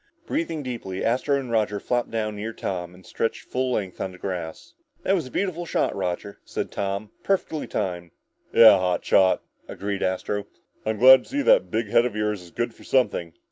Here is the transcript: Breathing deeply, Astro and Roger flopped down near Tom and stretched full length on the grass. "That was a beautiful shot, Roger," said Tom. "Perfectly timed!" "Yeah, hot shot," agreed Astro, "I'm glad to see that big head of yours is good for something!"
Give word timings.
Breathing 0.25 0.63
deeply, 0.63 1.05
Astro 1.05 1.39
and 1.39 1.51
Roger 1.51 1.79
flopped 1.79 2.09
down 2.09 2.35
near 2.35 2.53
Tom 2.53 2.95
and 2.95 3.05
stretched 3.05 3.43
full 3.43 3.71
length 3.73 4.01
on 4.01 4.11
the 4.13 4.17
grass. 4.17 4.73
"That 5.03 5.13
was 5.13 5.27
a 5.27 5.29
beautiful 5.29 5.67
shot, 5.67 5.95
Roger," 5.95 6.39
said 6.43 6.71
Tom. 6.71 7.11
"Perfectly 7.21 7.67
timed!" 7.67 8.09
"Yeah, 8.51 8.79
hot 8.79 9.05
shot," 9.05 9.43
agreed 9.67 10.01
Astro, 10.01 10.47
"I'm 10.87 10.97
glad 10.97 11.25
to 11.25 11.29
see 11.29 11.43
that 11.43 11.69
big 11.69 11.89
head 11.89 12.07
of 12.07 12.15
yours 12.15 12.41
is 12.41 12.49
good 12.49 12.73
for 12.73 12.83
something!" 12.83 13.33